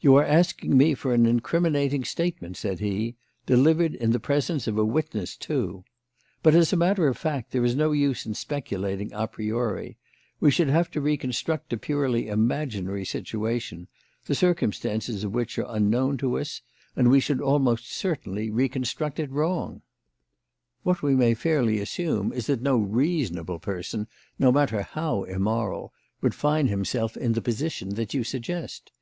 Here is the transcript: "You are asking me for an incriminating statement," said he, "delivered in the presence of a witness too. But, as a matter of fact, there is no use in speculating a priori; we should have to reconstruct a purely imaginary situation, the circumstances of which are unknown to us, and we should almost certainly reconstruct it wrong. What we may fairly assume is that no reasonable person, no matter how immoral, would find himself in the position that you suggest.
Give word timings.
"You 0.00 0.16
are 0.16 0.22
asking 0.22 0.76
me 0.76 0.92
for 0.92 1.14
an 1.14 1.24
incriminating 1.24 2.04
statement," 2.04 2.58
said 2.58 2.78
he, 2.78 3.16
"delivered 3.46 3.94
in 3.94 4.10
the 4.12 4.20
presence 4.20 4.66
of 4.66 4.76
a 4.76 4.84
witness 4.84 5.34
too. 5.34 5.82
But, 6.42 6.54
as 6.54 6.74
a 6.74 6.76
matter 6.76 7.08
of 7.08 7.16
fact, 7.16 7.52
there 7.52 7.64
is 7.64 7.74
no 7.74 7.92
use 7.92 8.26
in 8.26 8.34
speculating 8.34 9.14
a 9.14 9.26
priori; 9.26 9.96
we 10.40 10.50
should 10.50 10.68
have 10.68 10.90
to 10.90 11.00
reconstruct 11.00 11.72
a 11.72 11.78
purely 11.78 12.28
imaginary 12.28 13.06
situation, 13.06 13.88
the 14.26 14.34
circumstances 14.34 15.24
of 15.24 15.32
which 15.32 15.58
are 15.58 15.64
unknown 15.74 16.18
to 16.18 16.38
us, 16.38 16.60
and 16.94 17.08
we 17.10 17.18
should 17.18 17.40
almost 17.40 17.90
certainly 17.90 18.50
reconstruct 18.50 19.18
it 19.18 19.30
wrong. 19.30 19.80
What 20.82 21.00
we 21.00 21.14
may 21.16 21.32
fairly 21.32 21.78
assume 21.80 22.30
is 22.30 22.46
that 22.48 22.60
no 22.60 22.76
reasonable 22.76 23.60
person, 23.60 24.06
no 24.38 24.52
matter 24.52 24.82
how 24.82 25.22
immoral, 25.24 25.94
would 26.20 26.34
find 26.34 26.68
himself 26.68 27.16
in 27.16 27.32
the 27.32 27.40
position 27.40 27.94
that 27.94 28.12
you 28.12 28.22
suggest. 28.22 28.92